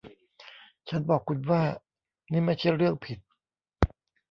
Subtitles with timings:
[0.89, 1.61] ฉันบอกคุณว่า
[2.31, 3.19] นี่ไม่ใช่เรื่องผิด